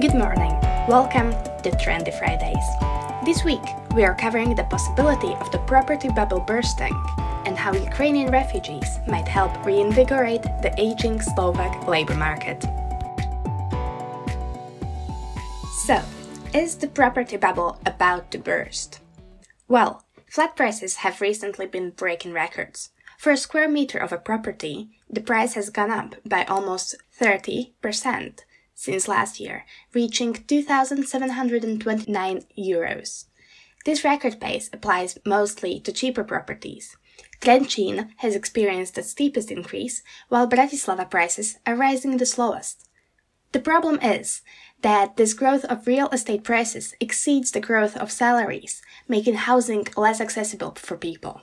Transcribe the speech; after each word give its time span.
Good 0.00 0.14
morning. 0.14 0.56
Welcome 0.86 1.32
to 1.64 1.70
Trendy 1.72 2.16
Fridays. 2.16 2.64
This 3.24 3.42
week, 3.42 3.64
we 3.96 4.04
are 4.04 4.14
covering 4.14 4.54
the 4.54 4.62
possibility 4.62 5.34
of 5.34 5.50
the 5.50 5.58
property 5.66 6.08
bubble 6.08 6.38
bursting 6.38 6.94
and 7.46 7.58
how 7.58 7.74
Ukrainian 7.74 8.30
refugees 8.30 9.00
might 9.08 9.26
help 9.26 9.50
reinvigorate 9.66 10.44
the 10.62 10.72
aging 10.78 11.20
Slovak 11.20 11.88
labor 11.88 12.14
market. 12.14 12.62
So, 15.82 16.00
is 16.54 16.76
the 16.76 16.86
property 16.94 17.36
bubble 17.36 17.80
about 17.84 18.30
to 18.30 18.38
burst? 18.38 19.00
Well, 19.66 20.04
flat 20.30 20.54
prices 20.54 21.02
have 21.02 21.20
recently 21.20 21.66
been 21.66 21.90
breaking 21.90 22.34
records. 22.34 22.90
For 23.18 23.32
a 23.32 23.36
square 23.36 23.68
meter 23.68 23.98
of 23.98 24.12
a 24.12 24.18
property, 24.18 24.90
the 25.10 25.20
price 25.20 25.54
has 25.54 25.70
gone 25.70 25.90
up 25.90 26.14
by 26.24 26.44
almost 26.44 26.94
30% 27.20 28.44
since 28.78 29.08
last 29.08 29.40
year, 29.40 29.64
reaching 29.92 30.32
2,729 30.32 32.42
euros. 32.56 33.24
This 33.84 34.04
record 34.04 34.40
pace 34.40 34.70
applies 34.72 35.18
mostly 35.26 35.80
to 35.80 35.90
cheaper 35.90 36.22
properties. 36.22 36.96
Trenčín 37.40 38.10
has 38.18 38.36
experienced 38.36 38.94
the 38.94 39.02
steepest 39.02 39.50
increase, 39.50 40.04
while 40.28 40.48
Bratislava 40.48 41.10
prices 41.10 41.58
are 41.66 41.74
rising 41.74 42.18
the 42.18 42.26
slowest. 42.26 42.88
The 43.50 43.58
problem 43.58 43.98
is 44.00 44.42
that 44.82 45.16
this 45.16 45.34
growth 45.34 45.64
of 45.64 45.88
real 45.88 46.06
estate 46.10 46.44
prices 46.44 46.94
exceeds 47.00 47.50
the 47.50 47.60
growth 47.60 47.96
of 47.96 48.12
salaries, 48.12 48.80
making 49.08 49.34
housing 49.34 49.88
less 49.96 50.20
accessible 50.20 50.76
for 50.76 50.96
people. 50.96 51.40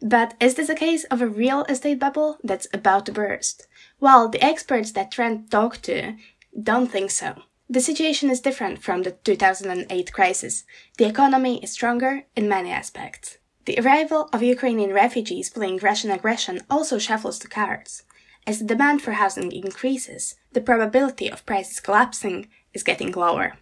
But 0.00 0.34
is 0.40 0.56
this 0.56 0.68
a 0.68 0.74
case 0.74 1.04
of 1.04 1.22
a 1.22 1.28
real 1.28 1.62
estate 1.64 2.00
bubble 2.00 2.38
that's 2.42 2.66
about 2.74 3.06
to 3.06 3.12
burst? 3.12 3.68
Well, 4.02 4.28
the 4.28 4.44
experts 4.44 4.90
that 4.92 5.12
Trend 5.12 5.48
talked 5.48 5.84
to 5.84 6.16
don't 6.60 6.90
think 6.90 7.12
so. 7.12 7.42
The 7.70 7.80
situation 7.80 8.30
is 8.30 8.40
different 8.40 8.82
from 8.82 9.04
the 9.04 9.12
2008 9.12 10.12
crisis. 10.12 10.64
The 10.98 11.06
economy 11.06 11.62
is 11.62 11.70
stronger 11.70 12.24
in 12.34 12.48
many 12.48 12.72
aspects. 12.72 13.38
The 13.64 13.78
arrival 13.78 14.28
of 14.32 14.42
Ukrainian 14.42 14.92
refugees 14.92 15.50
fleeing 15.50 15.78
Russian 15.78 16.10
aggression 16.10 16.62
also 16.68 16.98
shuffles 16.98 17.38
the 17.38 17.46
cards. 17.46 18.02
As 18.44 18.58
the 18.58 18.64
demand 18.64 19.02
for 19.02 19.12
housing 19.12 19.52
increases, 19.52 20.34
the 20.52 20.60
probability 20.60 21.28
of 21.30 21.46
prices 21.46 21.78
collapsing 21.78 22.48
is 22.74 22.82
getting 22.82 23.12
lower. 23.12 23.52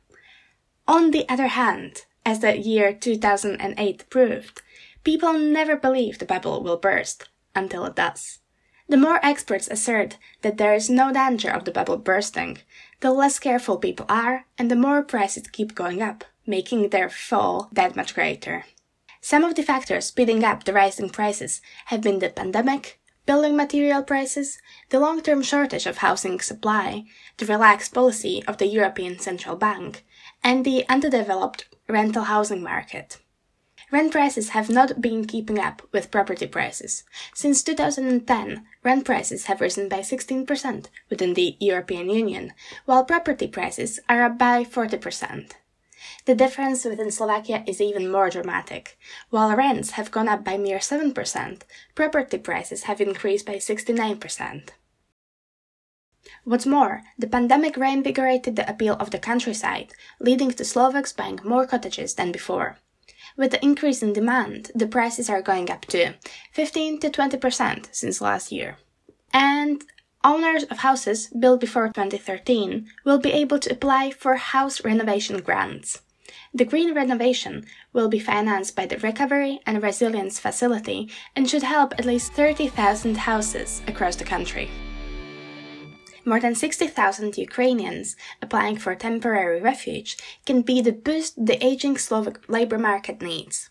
On 0.89 1.11
the 1.11 1.29
other 1.29 1.49
hand, 1.49 2.07
as 2.25 2.41
the 2.41 2.57
year 2.57 2.95
2008 2.95 4.09
proved, 4.09 4.63
People 5.05 5.35
never 5.35 5.77
believe 5.77 6.19
the 6.19 6.25
bubble 6.25 6.63
will 6.63 6.77
burst 6.77 7.29
until 7.55 7.85
it 7.85 7.97
does. 7.97 8.39
The 8.91 8.97
more 8.97 9.25
experts 9.25 9.69
assert 9.69 10.19
that 10.43 10.57
there 10.57 10.75
is 10.75 10.91
no 10.91 11.13
danger 11.13 11.49
of 11.49 11.65
the 11.65 11.71
bubble 11.71 11.97
bursting, 11.97 12.59
the 12.99 13.13
less 13.13 13.39
careful 13.39 13.79
people 13.79 14.05
are 14.09 14.47
and 14.59 14.69
the 14.69 14.75
more 14.75 15.05
prices 15.05 15.47
keep 15.47 15.77
going 15.77 16.03
up, 16.03 16.25
making 16.45 16.89
their 16.89 17.09
fall 17.09 17.69
that 17.71 17.95
much 17.95 18.17
greater. 18.17 18.65
Some 19.21 19.45
of 19.45 19.55
the 19.55 19.63
factors 19.63 20.07
speeding 20.07 20.43
up 20.43 20.65
the 20.65 20.73
rising 20.73 21.09
prices 21.09 21.63
have 21.85 22.01
been 22.01 22.19
the 22.19 22.31
pandemic, 22.31 22.99
building 23.27 23.57
material 23.57 24.03
prices, 24.03 24.59
the 24.89 24.99
long-term 24.99 25.43
shortage 25.43 25.87
of 25.87 25.99
housing 25.99 26.41
supply, 26.41 27.05
the 27.37 27.47
relaxed 27.47 27.95
policy 27.95 28.43
of 28.49 28.57
the 28.57 28.67
European 28.67 29.21
Central 29.21 29.55
Bank, 29.55 30.05
and 30.43 30.65
the 30.65 30.85
underdeveloped 30.89 31.69
rental 31.89 32.25
housing 32.25 32.61
market. 32.61 33.19
Rent 33.93 34.13
prices 34.13 34.51
have 34.51 34.71
not 34.71 35.01
been 35.01 35.25
keeping 35.25 35.59
up 35.59 35.83
with 35.91 36.13
property 36.13 36.47
prices. 36.47 37.03
Since 37.35 37.65
2010, 37.65 38.65
rent 38.85 39.05
prices 39.05 39.47
have 39.47 39.61
risen 39.61 39.89
by 39.89 39.99
16% 39.99 40.87
within 41.09 41.35
the 41.35 41.57
European 41.59 42.09
Union, 42.09 42.53
while 42.85 43.05
property 43.05 43.49
prices 43.49 43.99
are 44.09 44.23
up 44.23 44.39
by 44.39 44.63
40%. 44.63 45.53
The 46.25 46.37
difference 46.37 46.85
within 46.85 47.11
Slovakia 47.11 47.65
is 47.67 47.81
even 47.81 48.11
more 48.11 48.31
dramatic. 48.31 48.97
While 49.31 49.57
rents 49.57 49.93
have 49.93 50.13
gone 50.13 50.29
up 50.29 50.45
by 50.45 50.57
mere 50.57 50.79
7%, 50.79 51.63
property 51.97 52.39
prices 52.39 52.85
have 52.85 53.01
increased 53.01 53.45
by 53.45 53.57
69%. 53.57 54.69
What's 56.45 56.67
more, 56.67 57.03
the 57.19 57.27
pandemic 57.27 57.77
reinvigorated 57.77 58.55
the 58.55 58.71
appeal 58.71 58.95
of 59.01 59.11
the 59.11 59.19
countryside, 59.19 59.93
leading 60.21 60.53
to 60.53 60.65
Slovaks 60.65 61.13
buying 61.13 61.41
more 61.43 61.67
cottages 61.67 62.15
than 62.15 62.31
before. 62.31 62.79
With 63.37 63.51
the 63.51 63.65
increase 63.65 64.03
in 64.03 64.13
demand, 64.13 64.71
the 64.75 64.87
prices 64.87 65.29
are 65.31 65.43
going 65.43 65.71
up 65.71 65.87
to 65.87 66.15
15 66.53 67.01
to 67.01 67.11
20% 67.11 67.89
since 67.93 68.21
last 68.21 68.53
year. 68.53 68.79
And 69.33 69.85
owners 70.25 70.65
of 70.65 70.79
houses 70.79 71.29
built 71.29 71.61
before 71.61 71.89
2013 71.89 72.89
will 73.05 73.19
be 73.19 73.33
able 73.33 73.59
to 73.61 73.73
apply 73.73 74.11
for 74.11 74.37
house 74.37 74.85
renovation 74.85 75.41
grants. 75.41 76.03
The 76.55 76.65
green 76.65 76.95
renovation 76.95 77.67
will 77.93 78.09
be 78.09 78.19
financed 78.19 78.77
by 78.77 78.87
the 78.87 78.99
Recovery 78.99 79.61
and 79.67 79.83
Resilience 79.83 80.39
Facility 80.39 81.11
and 81.35 81.49
should 81.49 81.63
help 81.63 81.95
at 81.99 82.05
least 82.05 82.33
30,000 82.33 83.17
houses 83.17 83.83
across 83.87 84.17
the 84.17 84.25
country. 84.25 84.71
More 86.31 86.39
than 86.39 86.55
60,000 86.55 87.37
Ukrainians 87.39 88.15
applying 88.41 88.77
for 88.77 88.95
temporary 88.95 89.61
refuge 89.61 90.17
can 90.47 90.63
be 90.63 90.81
the 90.81 90.93
boost 90.93 91.35
the 91.45 91.59
aging 91.61 91.99
Slovak 91.99 92.49
labor 92.49 92.79
market 92.79 93.21
needs. 93.21 93.71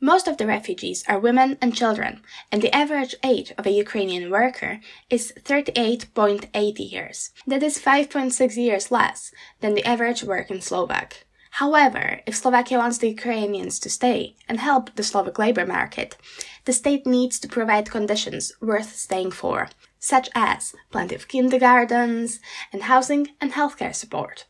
Most 0.00 0.26
of 0.26 0.38
the 0.38 0.46
refugees 0.46 1.04
are 1.06 1.18
women 1.18 1.58
and 1.60 1.76
children, 1.76 2.22
and 2.50 2.62
the 2.62 2.74
average 2.74 3.14
age 3.22 3.52
of 3.58 3.66
a 3.66 3.78
Ukrainian 3.84 4.30
worker 4.30 4.80
is 5.10 5.34
38.80 5.44 6.90
years. 6.90 7.32
That 7.46 7.62
is 7.62 7.78
5.6 7.78 8.56
years 8.56 8.90
less 8.90 9.30
than 9.60 9.74
the 9.74 9.84
average 9.84 10.24
work 10.24 10.50
in 10.50 10.62
Slovak. 10.62 11.26
However, 11.60 12.22
if 12.26 12.34
Slovakia 12.34 12.78
wants 12.78 12.96
the 12.96 13.10
Ukrainians 13.10 13.78
to 13.80 13.90
stay 13.90 14.36
and 14.48 14.58
help 14.58 14.94
the 14.94 15.02
Slovak 15.02 15.38
labor 15.38 15.66
market, 15.66 16.16
the 16.64 16.72
state 16.72 17.04
needs 17.06 17.38
to 17.40 17.54
provide 17.56 17.90
conditions 17.90 18.52
worth 18.62 18.96
staying 18.96 19.32
for, 19.32 19.68
such 20.00 20.28
as 20.34 20.74
plenty 20.90 21.14
of 21.14 21.28
kindergartens 21.28 22.40
and 22.72 22.82
housing 22.84 23.28
and 23.40 23.52
healthcare 23.52 23.94
support. 23.94 24.46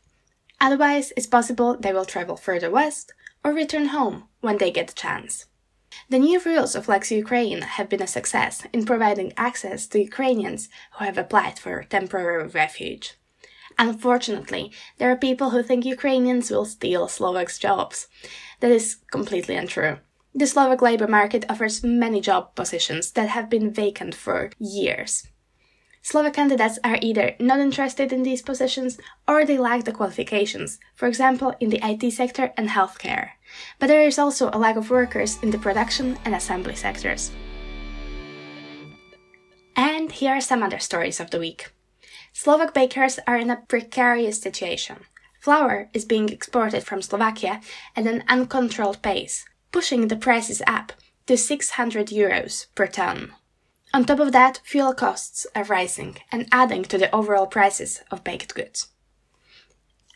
Otherwise, 0.59 1.13
it's 1.15 1.27
possible 1.27 1.77
they 1.77 1.93
will 1.93 2.05
travel 2.05 2.37
further 2.37 2.71
west 2.71 3.13
or 3.43 3.51
return 3.51 3.87
home 3.87 4.23
when 4.39 4.57
they 4.57 4.71
get 4.71 4.87
the 4.87 4.93
chance. 4.93 5.45
The 6.09 6.19
new 6.19 6.39
rules 6.39 6.73
of 6.75 6.87
Lex 6.87 7.11
Ukraine 7.11 7.61
have 7.61 7.89
been 7.89 8.01
a 8.01 8.07
success 8.07 8.65
in 8.71 8.85
providing 8.85 9.33
access 9.35 9.87
to 9.87 9.99
Ukrainians 9.99 10.69
who 10.97 11.05
have 11.05 11.17
applied 11.17 11.59
for 11.59 11.83
temporary 11.83 12.47
refuge. 12.47 13.15
Unfortunately, 13.77 14.71
there 14.97 15.11
are 15.11 15.17
people 15.17 15.49
who 15.49 15.63
think 15.63 15.85
Ukrainians 15.85 16.49
will 16.49 16.65
steal 16.65 17.07
Slovaks' 17.07 17.59
jobs. 17.59 18.07
That 18.59 18.71
is 18.71 18.97
completely 19.11 19.55
untrue. 19.55 19.97
The 20.33 20.47
Slovak 20.47 20.81
labor 20.81 21.07
market 21.07 21.45
offers 21.49 21.83
many 21.83 22.21
job 22.21 22.55
positions 22.55 23.11
that 23.11 23.29
have 23.29 23.49
been 23.49 23.73
vacant 23.73 24.15
for 24.15 24.51
years. 24.59 25.27
Slovak 26.01 26.33
candidates 26.33 26.79
are 26.83 26.97
either 27.01 27.35
not 27.39 27.59
interested 27.59 28.11
in 28.11 28.23
these 28.23 28.41
positions 28.41 28.97
or 29.27 29.45
they 29.45 29.57
lack 29.57 29.85
the 29.85 29.91
qualifications, 29.91 30.79
for 30.95 31.07
example, 31.07 31.53
in 31.59 31.69
the 31.69 31.79
IT 31.83 32.11
sector 32.11 32.51
and 32.57 32.69
healthcare. 32.69 33.37
But 33.77 33.87
there 33.87 34.01
is 34.01 34.17
also 34.17 34.49
a 34.49 34.57
lack 34.57 34.77
of 34.77 34.89
workers 34.89 35.37
in 35.43 35.51
the 35.51 35.59
production 35.59 36.17
and 36.25 36.33
assembly 36.33 36.75
sectors. 36.75 37.31
And 39.75 40.11
here 40.11 40.33
are 40.33 40.41
some 40.41 40.63
other 40.63 40.79
stories 40.79 41.19
of 41.19 41.29
the 41.29 41.39
week. 41.39 41.71
Slovak 42.33 42.73
bakers 42.73 43.19
are 43.27 43.37
in 43.37 43.51
a 43.51 43.61
precarious 43.67 44.41
situation. 44.41 45.05
Flour 45.39 45.89
is 45.93 46.05
being 46.05 46.29
exported 46.29 46.83
from 46.83 47.01
Slovakia 47.01 47.61
at 47.95 48.07
an 48.07 48.23
uncontrolled 48.27 49.01
pace, 49.01 49.45
pushing 49.71 50.07
the 50.07 50.15
prices 50.15 50.61
up 50.65 50.93
to 51.27 51.37
600 51.37 52.07
euros 52.07 52.67
per 52.73 52.87
ton. 52.87 53.33
On 53.93 54.05
top 54.05 54.19
of 54.19 54.31
that, 54.31 54.61
fuel 54.63 54.93
costs 54.93 55.45
are 55.53 55.65
rising 55.65 56.17
and 56.31 56.47
adding 56.49 56.83
to 56.85 56.97
the 56.97 57.13
overall 57.13 57.45
prices 57.45 58.01
of 58.09 58.23
baked 58.23 58.55
goods. 58.55 58.87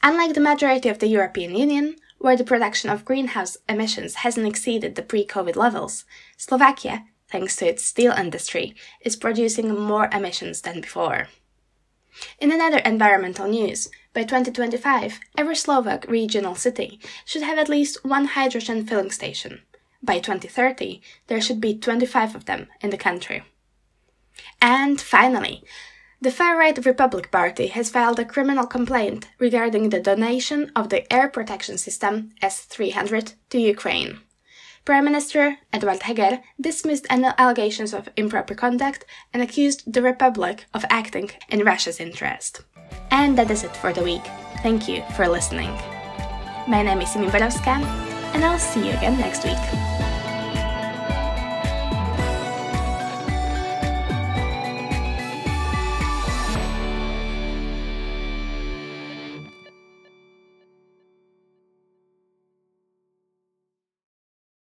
Unlike 0.02 0.34
the 0.34 0.40
majority 0.40 0.88
of 0.88 1.00
the 1.00 1.08
European 1.08 1.56
Union, 1.56 1.98
where 2.18 2.38
the 2.38 2.46
production 2.46 2.90
of 2.90 3.04
greenhouse 3.04 3.58
emissions 3.68 4.16
hasn't 4.16 4.48
exceeded 4.48 4.96
the 4.96 5.02
pre 5.02 5.26
COVID 5.26 5.58
levels, 5.58 6.06
Slovakia, 6.38 7.04
thanks 7.28 7.58
to 7.58 7.68
its 7.68 7.84
steel 7.84 8.14
industry, 8.14 8.76
is 9.02 9.18
producing 9.18 9.78
more 9.78 10.10
emissions 10.14 10.62
than 10.62 10.80
before. 10.80 11.28
In 12.40 12.54
another 12.54 12.78
environmental 12.78 13.50
news, 13.50 13.90
by 14.14 14.24
2025, 14.24 15.20
every 15.38 15.56
Slovak 15.56 16.06
regional 16.08 16.56
city 16.56 17.02
should 17.26 17.42
have 17.42 17.58
at 17.58 17.68
least 17.68 18.06
one 18.06 18.26
hydrogen 18.26 18.88
filling 18.88 19.12
station. 19.12 19.64
By 20.02 20.20
2030, 20.20 21.02
there 21.28 21.42
should 21.42 21.60
be 21.60 21.78
25 21.78 22.36
of 22.36 22.46
them 22.46 22.68
in 22.80 22.90
the 22.90 22.98
country. 22.98 23.44
And 24.86 25.02
finally, 25.02 25.64
the 26.22 26.30
far 26.30 26.56
right 26.60 26.78
Republic 26.86 27.32
Party 27.32 27.66
has 27.78 27.90
filed 27.90 28.20
a 28.20 28.32
criminal 28.34 28.68
complaint 28.68 29.28
regarding 29.40 29.90
the 29.90 30.00
donation 30.00 30.72
of 30.76 30.90
the 30.90 31.12
air 31.12 31.28
protection 31.28 31.80
system 31.80 32.30
S 32.40 32.66
300 32.66 33.34
to 33.50 33.58
Ukraine. 33.58 34.20
Prime 34.86 35.06
Minister 35.06 35.58
Eduard 35.74 36.04
Heger 36.04 36.44
dismissed 36.62 37.08
any 37.10 37.30
allegations 37.40 37.96
of 37.96 38.10
improper 38.16 38.54
conduct 38.54 39.06
and 39.34 39.42
accused 39.42 39.92
the 39.92 40.04
Republic 40.04 40.66
of 40.72 40.86
acting 40.92 41.32
in 41.50 41.66
Russia's 41.66 42.00
interest. 42.00 42.62
And 43.10 43.36
that 43.40 43.50
is 43.50 43.64
it 43.64 43.76
for 43.76 43.92
the 43.92 44.04
week. 44.04 44.26
Thank 44.62 44.88
you 44.88 45.02
for 45.16 45.28
listening. 45.28 45.72
My 46.68 46.84
name 46.84 47.02
is 47.02 47.12
Simi 47.12 47.30
Borowska, 47.30 47.76
and 48.36 48.46
I'll 48.46 48.60
see 48.60 48.86
you 48.86 48.94
again 48.94 49.18
next 49.18 49.44
week. 49.46 50.15